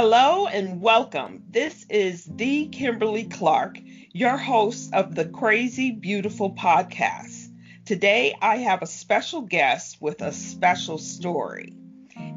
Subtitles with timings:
[0.00, 1.42] Hello and welcome.
[1.50, 3.80] This is the Kimberly Clark,
[4.12, 7.48] your host of the Crazy Beautiful podcast.
[7.84, 11.72] Today I have a special guest with a special story.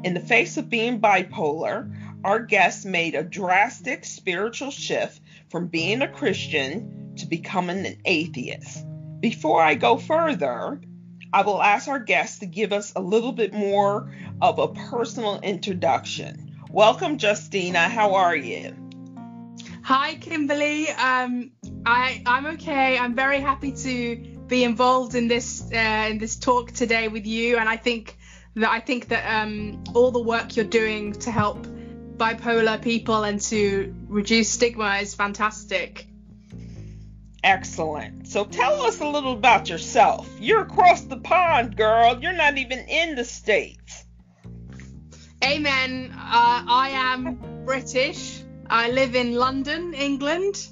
[0.02, 1.88] In the face of being bipolar,
[2.24, 8.84] our guest made a drastic spiritual shift from being a Christian to becoming an atheist.
[9.20, 10.80] Before I go further,
[11.32, 15.38] I will ask our guest to give us a little bit more of a personal
[15.42, 16.51] introduction.
[16.72, 17.80] Welcome, Justina.
[17.80, 18.74] How are you?
[19.82, 20.88] Hi, Kimberly.
[20.88, 21.50] Um,
[21.84, 22.96] I I'm okay.
[22.96, 27.58] I'm very happy to be involved in this uh, in this talk today with you,
[27.58, 28.16] and I think
[28.56, 31.66] that I think that um, all the work you're doing to help
[32.16, 36.06] bipolar people and to reduce stigma is fantastic.
[37.44, 38.28] Excellent.
[38.28, 40.26] So tell us a little about yourself.
[40.40, 42.18] You're across the pond, girl.
[42.18, 43.81] You're not even in the States.
[45.44, 46.12] Amen.
[46.14, 48.44] Uh, I am British.
[48.70, 50.68] I live in London, England.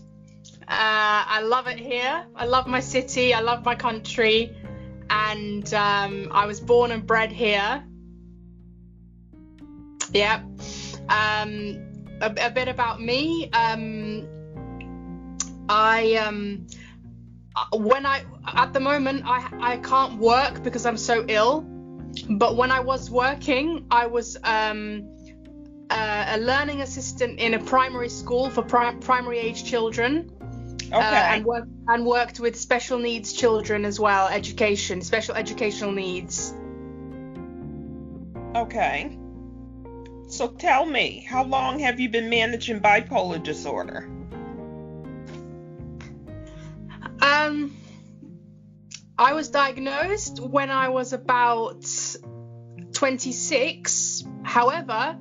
[0.63, 2.25] Uh, I love it here.
[2.37, 3.35] I love my city.
[3.35, 4.57] I love my country.
[5.11, 7.83] And um, I was born and bred here.
[10.13, 10.43] Yeah.
[11.09, 13.51] Um, a, a, bit about me.
[13.51, 14.29] Um,
[15.69, 16.69] I um,
[17.73, 21.67] when I at the moment I I can't work because I'm so ill.
[22.29, 25.17] But when I was working, I was um,
[25.91, 30.31] uh, a learning assistant in a primary school for pri- primary age children.
[30.93, 31.07] Uh, okay.
[31.07, 36.55] Uh, and, work- and worked with special needs children as well, education, special educational needs.
[38.57, 39.17] Okay.
[40.29, 44.09] So tell me, how long have you been managing bipolar disorder?
[47.21, 47.77] Um,
[49.21, 51.85] I was diagnosed when I was about
[52.95, 54.25] 26.
[54.43, 55.19] However,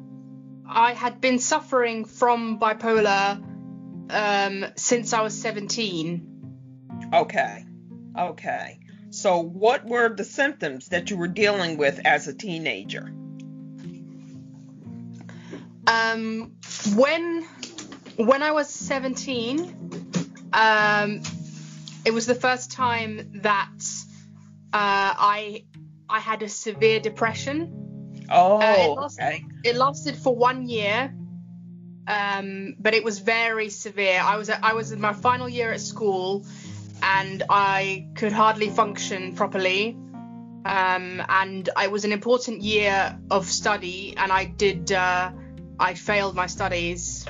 [0.66, 3.44] I had been suffering from bipolar
[4.10, 7.10] um, since I was 17.
[7.14, 7.65] Okay.
[8.17, 8.80] Okay.
[9.10, 13.11] So, what were the symptoms that you were dealing with as a teenager?
[15.87, 16.54] Um,
[16.95, 17.45] when
[18.16, 19.60] when I was 17,
[20.54, 21.21] um,
[22.09, 23.70] it was the first time that
[24.73, 25.64] uh, I
[26.09, 28.25] I had a severe depression.
[28.31, 29.45] Oh, uh, it lasted, okay.
[29.64, 31.14] It lasted for one year,
[32.08, 34.19] um, but it was very severe.
[34.19, 36.48] I was I was in my final year at school,
[37.03, 39.95] and I could hardly function properly.
[40.65, 45.30] Um, and it was an important year of study, and I did uh,
[45.80, 47.27] I failed my studies,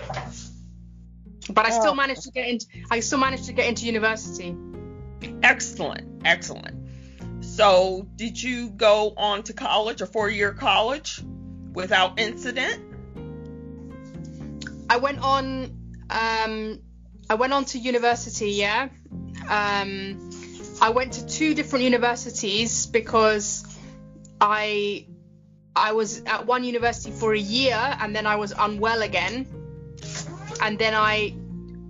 [1.49, 1.95] but I still oh.
[1.95, 4.55] managed to get into I still managed to get into university.
[5.43, 6.75] Excellent, excellent.
[7.41, 11.21] So, did you go on to college, a four year college,
[11.73, 12.83] without incident?
[14.89, 15.77] I went on.
[16.09, 16.79] Um,
[17.29, 18.51] I went on to university.
[18.51, 18.89] Yeah.
[19.49, 20.29] Um,
[20.81, 23.63] I went to two different universities because
[24.41, 25.05] I
[25.75, 29.45] I was at one university for a year and then I was unwell again,
[30.61, 31.35] and then I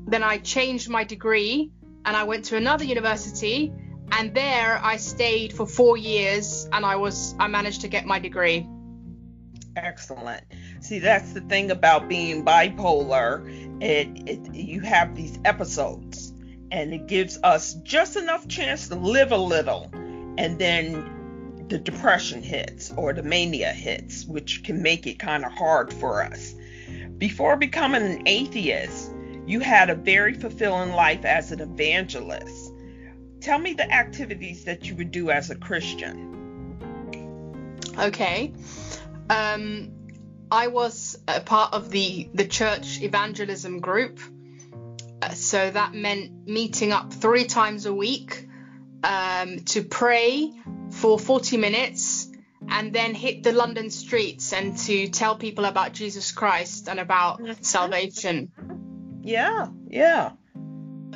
[0.07, 1.71] then I changed my degree
[2.05, 3.73] and I went to another university
[4.11, 8.19] and there I stayed for four years and I was I managed to get my
[8.19, 8.67] degree.
[9.75, 10.43] Excellent.
[10.81, 13.47] See, that's the thing about being bipolar.
[13.81, 16.33] It, it you have these episodes,
[16.71, 22.41] and it gives us just enough chance to live a little, and then the depression
[22.41, 26.55] hits or the mania hits, which can make it kind of hard for us.
[27.17, 29.08] Before becoming an atheist,
[29.49, 32.73] you had a very fulfilling life as an evangelist
[33.41, 36.77] Tell me the activities that you would do as a Christian.
[37.97, 38.53] Okay.
[39.29, 39.91] Um,
[40.51, 44.19] I was a part of the the church evangelism group.
[45.21, 48.47] Uh, so that meant meeting up three times a week
[49.03, 50.51] um, to pray
[50.91, 52.27] for 40 minutes
[52.67, 57.41] and then hit the London streets and to tell people about Jesus Christ and about
[57.41, 57.61] mm-hmm.
[57.61, 58.51] salvation.
[59.23, 60.31] Yeah, yeah.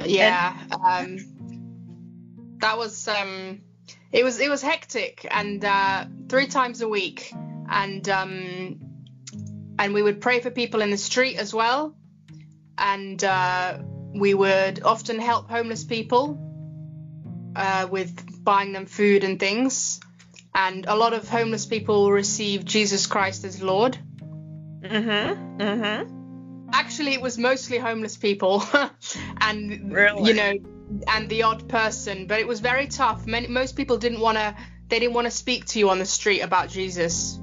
[0.06, 0.56] Yeah.
[0.70, 3.62] And- um, that was um,
[4.12, 7.34] it was it was hectic and uh, three times a week,
[7.70, 8.80] and um,
[9.78, 11.94] and we would pray for people in the street as well,
[12.78, 13.80] and uh,
[14.14, 16.40] we would often help homeless people
[17.56, 20.00] uh, with buying them food and things,
[20.56, 23.98] and a lot of homeless people receive Jesus Christ as Lord.
[24.82, 25.58] Mhm.
[25.58, 26.23] Mhm.
[26.74, 28.64] Actually, it was mostly homeless people,
[29.42, 30.30] and really?
[30.30, 30.54] you know
[31.08, 33.26] and the odd person, but it was very tough.
[33.26, 34.56] Many, most people didn't want to
[34.90, 37.40] they didn't want to speak to you on the street about Jesus.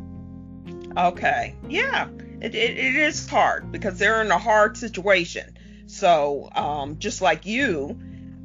[0.97, 1.57] Okay.
[1.69, 2.09] Yeah.
[2.41, 5.59] It, it, it is hard because they're in a hard situation.
[5.87, 7.99] So um, just like you,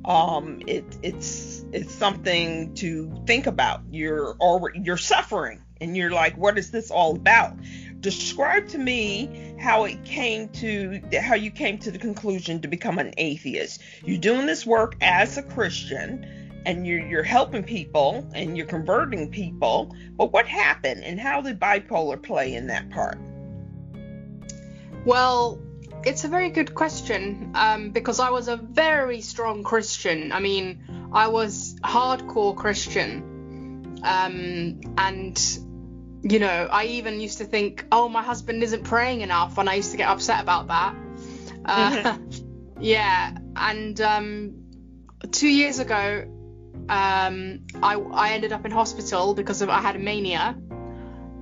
[0.05, 3.81] um, it, it's it's something to think about.
[3.91, 7.57] You're already you're suffering, and you're like, what is this all about?
[7.99, 12.99] Describe to me how it came to how you came to the conclusion to become
[12.99, 13.81] an atheist.
[14.03, 16.25] You're doing this work as a Christian
[16.65, 19.95] and you're you're helping people and you're converting people.
[20.17, 23.19] But what happened and how did bipolar play in that part?
[25.05, 25.61] Well
[26.03, 30.31] it's a very good question um, because i was a very strong christian.
[30.31, 33.31] I mean i was hardcore christian.
[34.03, 35.59] Um, and
[36.27, 39.75] you know i even used to think oh my husband isn't praying enough and i
[39.75, 40.95] used to get upset about that
[41.65, 42.17] uh,
[42.79, 44.53] yeah and um,
[45.31, 46.25] two years ago
[46.89, 50.55] um, I, I ended up in hospital because of I had a mania.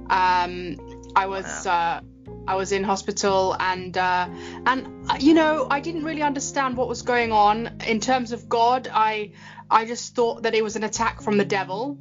[0.09, 0.77] Um,
[1.15, 2.01] I was uh,
[2.47, 4.30] I was in hospital and uh,
[4.65, 8.47] and uh, you know I didn't really understand what was going on in terms of
[8.47, 8.89] God.
[8.91, 9.31] I
[9.69, 11.97] I just thought that it was an attack from the devil.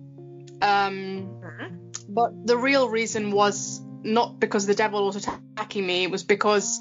[0.60, 1.91] Um, mm-hmm.
[2.14, 6.04] But the real reason was not because the devil was attacking me.
[6.04, 6.80] It was because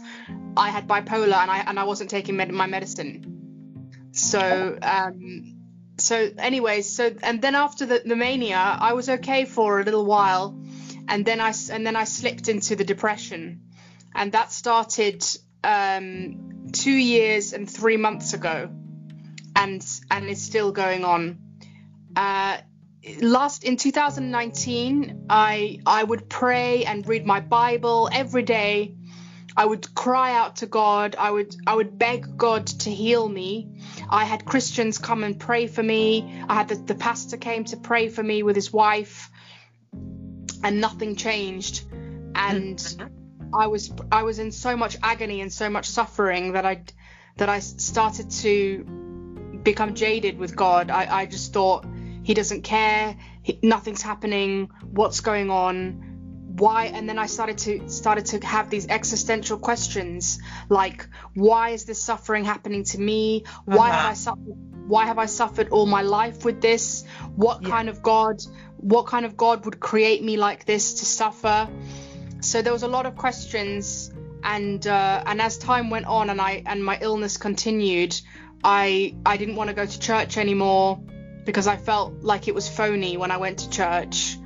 [0.57, 4.09] I had bipolar and I and I wasn't taking med- my medicine.
[4.11, 5.61] So um,
[5.97, 10.05] so anyways, so and then after the, the mania, I was okay for a little
[10.05, 10.59] while,
[11.07, 13.61] and then I and then I slipped into the depression,
[14.13, 15.23] and that started
[15.63, 18.69] um, two years and three months ago,
[19.55, 21.39] and and is still going on.
[22.15, 22.57] Uh,
[23.21, 28.95] last in 2019, I I would pray and read my Bible every day.
[29.57, 31.15] I would cry out to God.
[31.17, 33.69] I would I would beg God to heal me
[34.11, 36.43] I had Christians come and pray for me.
[36.49, 39.31] I had the, the pastor came to pray for me with his wife,
[39.93, 41.85] and nothing changed.
[42.35, 42.79] And.
[43.53, 46.85] I was I was in so much agony and so much suffering that I
[47.35, 48.85] that I started to
[49.61, 50.89] become jaded with God.
[50.89, 51.85] I, I just thought
[52.23, 53.17] he doesn't care.
[53.41, 54.69] He, nothing's happening.
[54.83, 56.11] What's going on?
[56.57, 60.39] why and then i started to started to have these existential questions
[60.69, 63.97] like why is this suffering happening to me why uh-huh.
[63.97, 64.55] have i suffered
[64.87, 67.69] why have i suffered all my life with this what yeah.
[67.69, 68.41] kind of god
[68.77, 71.69] what kind of god would create me like this to suffer
[72.41, 74.11] so there was a lot of questions
[74.43, 78.19] and uh, and as time went on and i and my illness continued
[78.63, 80.99] i i didn't want to go to church anymore
[81.45, 84.37] because i felt like it was phony when i went to church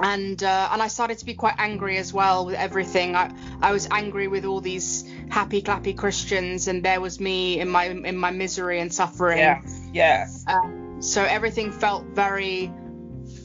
[0.00, 3.16] and uh, and I started to be quite angry as well with everything.
[3.16, 7.68] I I was angry with all these happy clappy Christians, and there was me in
[7.68, 9.38] my in my misery and suffering.
[9.38, 9.62] Yeah,
[9.92, 10.26] yeah.
[10.46, 12.72] Uh, so everything felt very,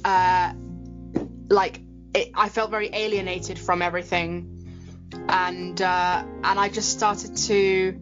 [0.05, 0.53] uh,
[1.49, 1.81] like
[2.13, 7.99] it, I felt very alienated from everything, and uh, and I just started to.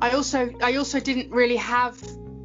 [0.00, 1.98] I also I also didn't really have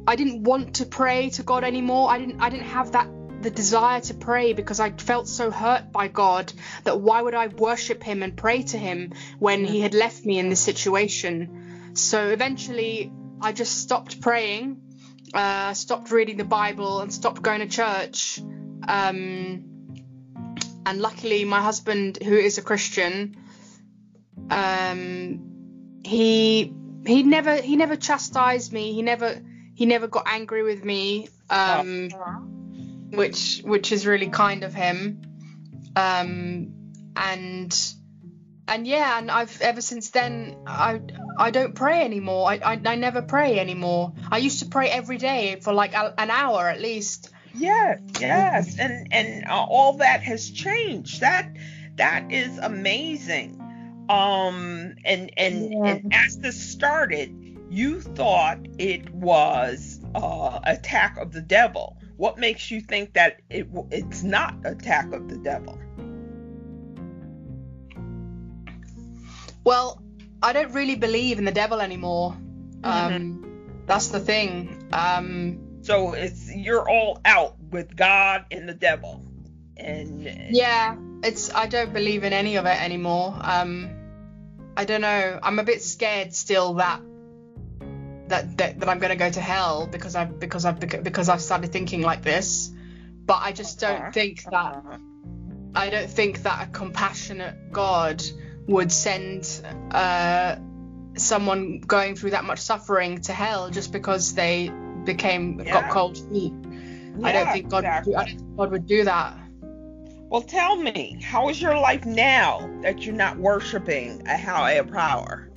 [0.06, 2.10] I didn't want to pray to God anymore.
[2.10, 3.08] I didn't I didn't have that
[3.44, 6.52] the desire to pray because I felt so hurt by God
[6.84, 10.38] that why would I worship Him and pray to Him when He had left me
[10.38, 11.92] in this situation?
[11.94, 14.80] So eventually, I just stopped praying,
[15.34, 18.40] uh, stopped reading the Bible, and stopped going to church.
[18.88, 19.64] Um,
[20.86, 23.36] and luckily, my husband, who is a Christian,
[24.50, 26.74] um, he
[27.06, 28.92] he never he never chastised me.
[28.92, 29.40] He never
[29.74, 31.28] he never got angry with me.
[31.50, 32.10] Um,
[33.16, 35.22] which which is really kind of him.
[35.96, 36.72] Um,
[37.16, 37.94] and
[38.66, 41.00] and yeah, and I've ever since then I
[41.38, 42.48] I don't pray anymore.
[42.50, 44.14] I I, I never pray anymore.
[44.30, 47.30] I used to pray every day for like a, an hour at least.
[47.54, 51.20] Yes, yes, and and uh, all that has changed.
[51.20, 51.54] That
[51.96, 53.60] that is amazing.
[54.08, 55.86] Um, and and yeah.
[55.86, 57.43] and as this started,
[57.74, 63.68] you thought it was uh, attack of the devil what makes you think that it
[63.90, 65.78] it's not attack of the devil?
[69.64, 70.02] Well,
[70.42, 72.36] I don't really believe in the devil anymore.
[72.80, 73.14] Mm-hmm.
[73.16, 74.88] Um, that's the thing.
[74.92, 79.24] Um, so it's you're all out with God and the devil,
[79.76, 80.22] and
[80.54, 83.36] yeah, it's I don't believe in any of it anymore.
[83.40, 83.90] Um,
[84.76, 85.40] I don't know.
[85.42, 87.00] I'm a bit scared still that
[88.34, 91.40] that that, that I'm going to go to hell because I because I because I've
[91.40, 92.70] started thinking like this.
[93.26, 95.00] But I just don't think that
[95.74, 98.22] I don't think that a compassionate God
[98.66, 100.56] would send uh,
[101.16, 104.70] someone going through that much suffering to hell just because they
[105.04, 105.82] became yeah.
[105.82, 106.52] got cold feet.
[107.18, 108.12] Yeah, I don't think God exactly.
[108.12, 109.38] would do, I don't think God would do that.
[110.28, 115.48] Well, tell me, how is your life now that you're not worshiping a higher power?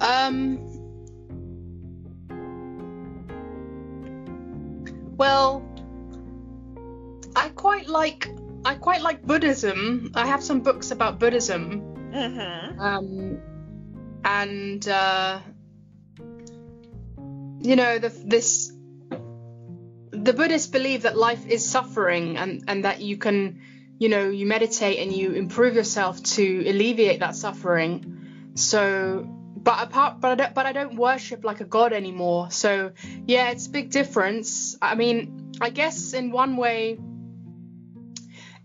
[0.00, 0.58] Um.
[5.16, 5.62] Well,
[7.36, 8.28] I quite like
[8.64, 10.12] I quite like Buddhism.
[10.14, 11.82] I have some books about Buddhism.
[12.12, 12.80] Mm-hmm.
[12.80, 13.38] Um,
[14.24, 15.40] and uh,
[17.60, 18.72] you know the this
[20.10, 23.60] the Buddhists believe that life is suffering and and that you can
[23.98, 28.52] you know you meditate and you improve yourself to alleviate that suffering.
[28.54, 32.50] So but apart but I don't but I don't worship like a god anymore.
[32.50, 32.92] So
[33.26, 34.76] yeah, it's a big difference.
[34.80, 36.98] I mean, I guess in one way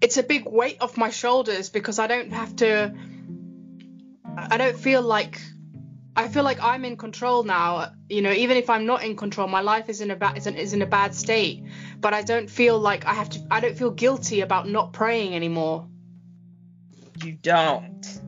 [0.01, 2.93] it's a big weight off my shoulders because I don't have to
[4.37, 5.41] I don't feel like
[6.17, 7.91] I feel like I'm in control now.
[8.07, 10.47] You know, even if I'm not in control, my life is in a bad is
[10.47, 11.65] is in a bad state.
[11.99, 13.45] But I don't feel like I have to.
[13.51, 15.87] I don't feel guilty about not praying anymore.
[17.21, 18.21] You don't.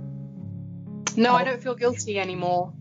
[1.18, 2.74] No, I don't feel guilty anymore.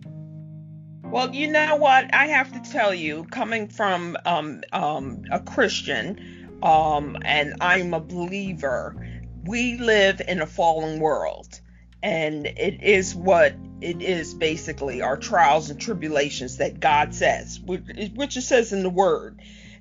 [1.02, 2.12] Well, you know what?
[2.14, 8.00] I have to tell you, coming from um, um, a Christian, um, and I'm a
[8.00, 8.94] believer,
[9.46, 11.60] we live in a fallen world.
[12.02, 17.84] And it is what it is basically our trials and tribulations that God says, which,
[18.14, 19.40] which it says in the Word.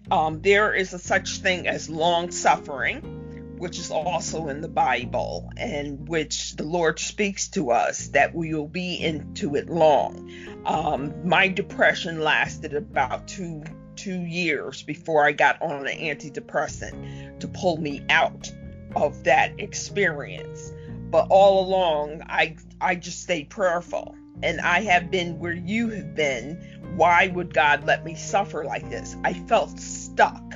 [0.10, 3.25] Um, there is a such thing as long suffering,
[3.58, 8.54] which is also in the Bible, and which the Lord speaks to us that we
[8.54, 10.32] will be into it long.
[10.66, 13.64] Um, my depression lasted about two
[13.96, 18.52] two years before I got on an antidepressant to pull me out
[18.96, 20.72] of that experience.
[21.10, 26.16] But all along, I I just stayed prayerful, and I have been where you have
[26.16, 26.56] been.
[26.96, 29.16] Why would God let me suffer like this?
[29.24, 30.56] I felt stuck.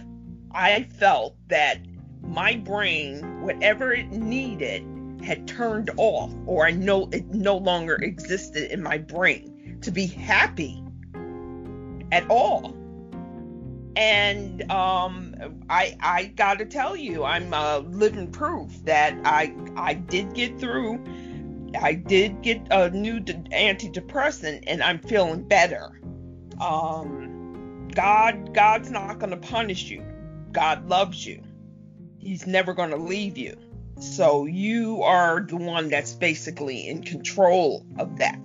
[0.52, 1.80] I felt that
[2.40, 4.82] my brain, whatever it needed,
[5.22, 10.06] had turned off, or I know it no longer existed in my brain to be
[10.06, 10.82] happy
[12.14, 12.78] at all.
[13.98, 15.36] And um,
[15.70, 21.04] I I gotta tell you, I'm uh, living proof that I I did get through.
[21.82, 26.00] I did get a new antidepressant, and I'm feeling better.
[26.62, 30.06] Um, God God's not gonna punish you.
[30.54, 31.44] God loves you.
[32.20, 33.58] He's never gonna leave you.
[34.00, 38.40] So you are the one that's basically in control of that.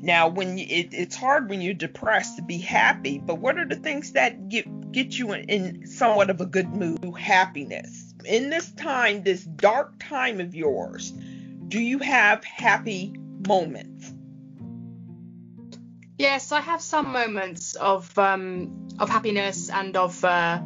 [0.00, 3.64] Now, when you, it, it's hard when you're depressed to be happy, but what are
[3.64, 7.16] the things that get get you in, in somewhat of a good mood?
[7.16, 8.12] Happiness.
[8.24, 11.12] In this time, this dark time of yours,
[11.68, 13.14] do you have happy
[13.46, 14.12] moments?
[16.18, 20.60] Yes, I have some moments of um, of happiness and of uh,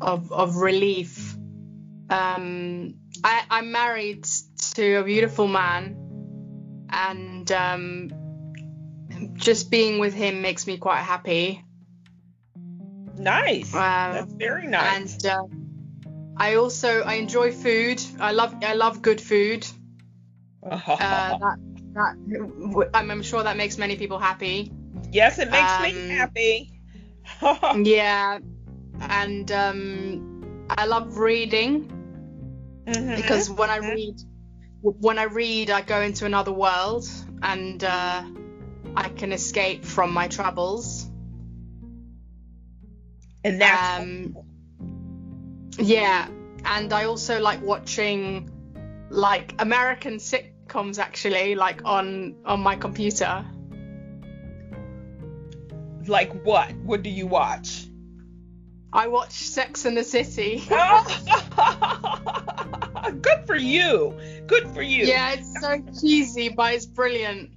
[0.00, 1.25] of of relief.
[2.08, 2.94] Um,
[3.24, 4.26] I, I'm married
[4.74, 5.96] to a beautiful man,
[6.90, 8.10] and um,
[9.34, 11.64] just being with him makes me quite happy.
[13.16, 13.74] Nice.
[13.74, 15.24] Um, That's very nice.
[15.24, 15.42] And uh,
[16.36, 18.02] I also I enjoy food.
[18.20, 19.66] I love I love good food.
[20.62, 21.56] uh, that
[21.94, 24.72] that I'm, sure that makes many people happy.
[25.10, 26.80] Yes, it makes um, me happy.
[27.88, 28.38] yeah,
[29.00, 31.95] and um, I love reading
[32.86, 33.16] mm-hmm.
[33.16, 34.20] because when I read
[34.82, 37.08] when I read I go into another world
[37.42, 37.82] and.
[37.82, 38.22] Uh,
[38.96, 41.08] I can escape from my troubles.
[43.44, 44.36] And that's um,
[45.78, 46.28] yeah,
[46.64, 48.50] and I also like watching
[49.10, 53.44] like American sitcoms actually, like on on my computer.
[56.06, 56.72] Like what?
[56.76, 57.86] What do you watch?
[58.92, 60.62] I watch Sex and the City.
[63.06, 64.18] Ah, good for you.
[64.46, 65.06] Good for you.
[65.06, 67.50] Yeah, it's so cheesy, but it's brilliant.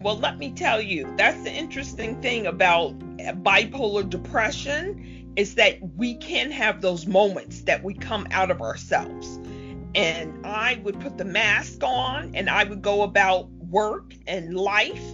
[0.00, 2.98] Well, let me tell you, that's the interesting thing about
[3.44, 9.38] bipolar depression is that we can have those moments that we come out of ourselves.
[9.94, 15.04] And I would put the mask on and I would go about work and life,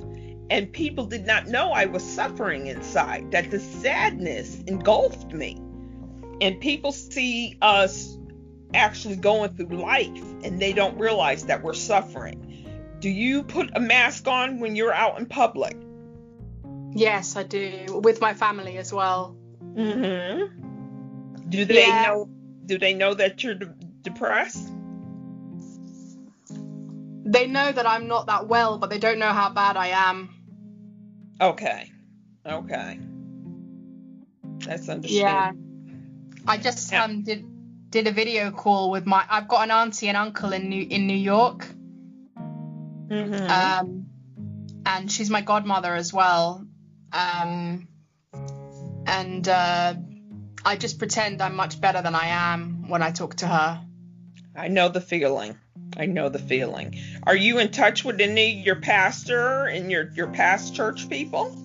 [0.48, 5.60] and people did not know I was suffering inside, that the sadness engulfed me.
[6.40, 8.16] And people see us
[8.74, 12.66] actually going through life and they don't realize that we're suffering.
[13.00, 15.76] Do you put a mask on when you're out in public?
[16.92, 18.00] Yes, I do.
[18.02, 19.36] With my family as well.
[19.60, 21.50] Mhm.
[21.50, 22.06] Do they yeah.
[22.06, 22.28] know?
[22.64, 24.72] Do they know that you're de- depressed?
[27.24, 30.30] They know that I'm not that well, but they don't know how bad I am.
[31.40, 31.92] Okay.
[32.46, 33.00] Okay.
[34.60, 35.08] That's understandable.
[35.10, 35.52] Yeah.
[36.46, 37.44] I just um did
[37.96, 39.24] did a video call with my.
[39.26, 41.66] I've got an auntie and uncle in New in New York.
[43.08, 43.50] Mm-hmm.
[43.50, 44.06] Um,
[44.84, 46.66] and she's my godmother as well.
[47.10, 47.88] Um,
[49.06, 49.94] and uh,
[50.62, 53.82] I just pretend I'm much better than I am when I talk to her.
[54.54, 55.56] I know the feeling.
[55.96, 56.98] I know the feeling.
[57.22, 61.56] Are you in touch with any your pastor and your your past church people?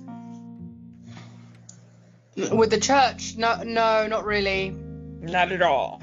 [2.38, 3.36] With the church?
[3.36, 4.70] No, no, not really.
[4.70, 6.02] Not at all.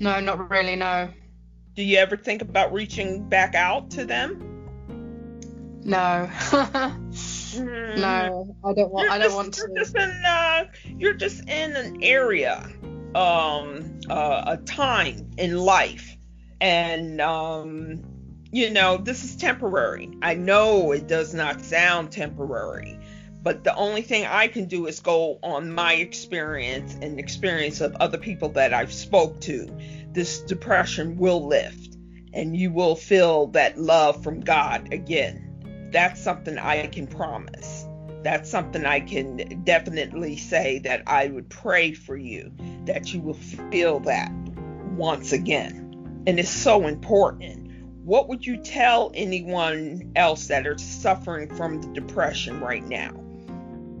[0.00, 0.76] No, not really.
[0.76, 1.08] No.
[1.74, 4.50] Do you ever think about reaching back out to them?
[5.84, 6.30] No.
[7.56, 9.04] No, I don't want.
[9.04, 9.62] You're I don't just- want to.
[9.68, 10.64] You're just in, uh,
[10.98, 12.68] you're just in an area,
[13.14, 16.16] um, uh, a time in life,
[16.60, 18.02] and um,
[18.50, 20.10] you know this is temporary.
[20.20, 22.98] I know it does not sound temporary,
[23.44, 27.94] but the only thing I can do is go on my experience and experience of
[28.00, 29.68] other people that I've spoke to.
[30.10, 31.96] This depression will lift,
[32.32, 35.44] and you will feel that love from God again
[35.94, 37.86] that's something I can promise.
[38.24, 42.52] That's something I can definitely say that I would pray for you
[42.86, 43.34] that you will
[43.70, 44.32] feel that
[44.96, 46.24] once again.
[46.26, 47.70] And it's so important.
[48.02, 53.23] What would you tell anyone else that are suffering from the depression right now?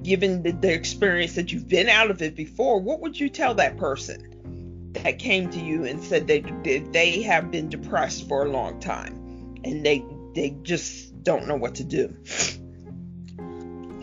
[0.04, 3.54] Given the, the experience that you've been out of it before, what would you tell
[3.54, 8.44] that person that came to you and said they, that they have been depressed for
[8.44, 12.14] a long time and they they just don't know what to do.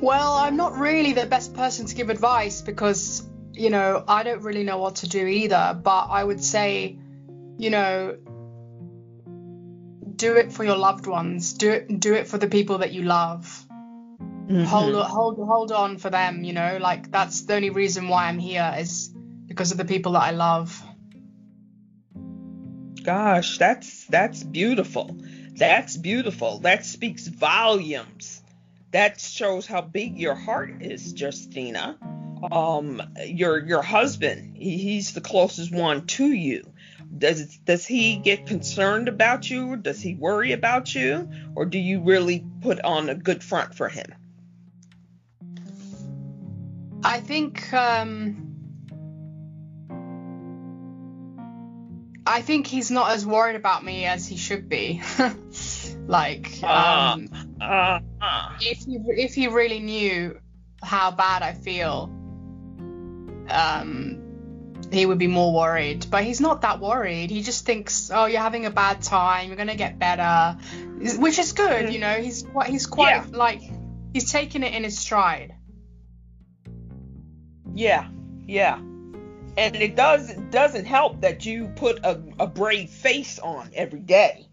[0.01, 4.41] Well, I'm not really the best person to give advice because, you know, I don't
[4.41, 5.79] really know what to do either.
[5.81, 6.98] But I would say,
[7.58, 8.17] you know,
[10.15, 11.53] do it for your loved ones.
[11.53, 12.00] Do it.
[12.00, 13.67] Do it for the people that you love.
[14.51, 14.63] Mm-hmm.
[14.65, 16.43] Hold hold hold on for them.
[16.43, 19.08] You know, like that's the only reason why I'm here is
[19.48, 20.84] because of the people that I love.
[23.02, 25.15] Gosh, that's that's beautiful.
[25.56, 26.60] That's beautiful.
[26.60, 28.43] That speaks volumes.
[28.91, 31.97] That shows how big your heart is, Justina.
[32.52, 36.73] Um, your your husband, he, he's the closest one to you.
[37.17, 39.78] Does does he get concerned about you?
[39.78, 43.88] Does he worry about you, or do you really put on a good front for
[43.88, 44.13] him?
[47.03, 48.47] I think um,
[52.25, 55.01] I think he's not as worried about me as he should be.
[56.07, 57.13] like Ah.
[57.13, 57.27] um,
[57.61, 60.39] Uh, uh, if he if he really knew
[60.83, 62.09] how bad I feel,
[63.49, 64.17] um,
[64.91, 66.05] he would be more worried.
[66.09, 67.29] But he's not that worried.
[67.29, 69.47] He just thinks, oh, you're having a bad time.
[69.47, 70.57] You're gonna get better,
[71.17, 71.91] which is good.
[71.93, 73.25] You know, he's quite he's quite Yeah.
[73.31, 73.61] like
[74.13, 75.53] he's taking it in his stride.
[77.73, 78.07] Yeah,
[78.47, 78.77] yeah.
[79.57, 83.99] And it does it doesn't help that you put a, a brave face on every
[83.99, 84.47] day,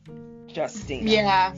[0.49, 1.11] Justina.
[1.11, 1.55] Yeah,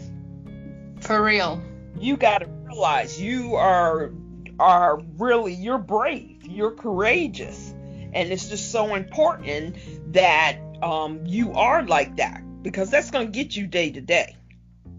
[1.00, 1.62] for real.
[1.98, 4.12] You gotta realize you are
[4.58, 7.74] are really you're brave, you're courageous.
[8.12, 9.76] And it's just so important
[10.12, 14.36] that um you are like that because that's gonna get you day to day.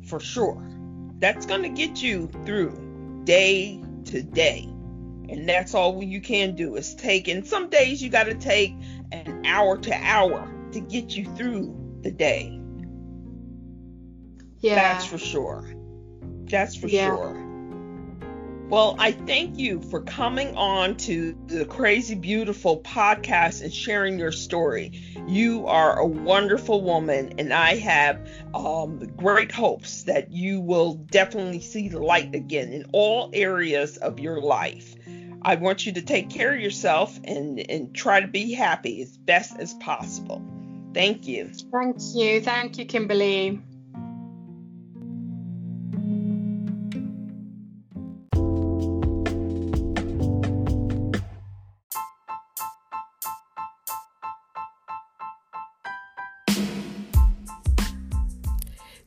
[0.08, 0.67] For sure.
[1.19, 4.71] That's gonna get you through day to day.
[5.32, 7.28] And that's all you can do is take.
[7.30, 8.74] And some days you got to take
[9.12, 12.60] an hour to hour to get you through the day.
[14.60, 14.76] Yeah.
[14.76, 15.65] That's for sure.
[16.46, 17.08] That's for Yeah.
[17.08, 17.48] sure.
[18.70, 24.32] Well, I thank you for coming on to the Crazy Beautiful podcast and sharing your
[24.32, 24.94] story.
[25.28, 31.60] You are a wonderful woman, and I have um, great hopes that you will definitely
[31.60, 34.96] see the light again in all areas of your life.
[35.43, 39.17] I want you to take care of yourself and, and try to be happy as
[39.17, 40.41] best as possible.
[40.93, 41.49] Thank you.
[41.71, 42.41] Thank you.
[42.41, 43.60] Thank you, Kimberly.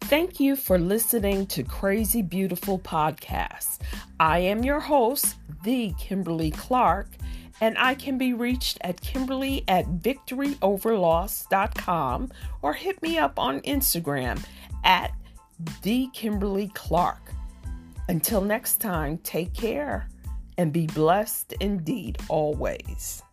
[0.01, 3.79] Thank you for listening to Crazy Beautiful Podcast.
[4.21, 7.09] I am your host, the Kimberly Clark,
[7.61, 12.31] and I can be reached at Kimberly at victoryoverloss.com
[12.63, 14.45] or hit me up on Instagram
[14.85, 15.11] at
[15.83, 17.33] the Kimberly Clark.
[18.09, 20.09] Until next time, take care
[20.57, 23.24] and be blessed indeed always.